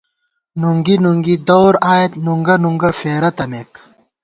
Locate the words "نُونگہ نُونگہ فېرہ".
2.25-3.29